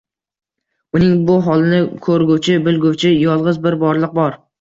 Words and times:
Uning 0.99 1.19
bu 1.27 1.35
holini 1.47 1.81
ko'rguvchi, 2.07 2.55
bilguvchi 2.69 3.13
yolg'iz 3.27 3.61
bir 3.67 3.79
Borliq 3.85 4.17
bor... 4.23 4.39